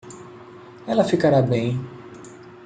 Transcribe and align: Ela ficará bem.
Ela 0.87 1.03
ficará 1.03 1.43
bem. 1.43 1.77